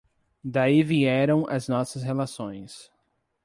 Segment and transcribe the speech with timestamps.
[0.43, 2.89] daí vieram as nossas relações.